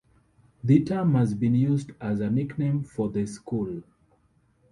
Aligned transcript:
The 0.63 0.83
term 0.83 1.13
has 1.13 1.35
been 1.35 1.53
used 1.53 1.91
as 2.01 2.21
a 2.21 2.29
nickname 2.31 2.81
for 2.81 3.07
the 3.07 3.27
school. 3.27 3.83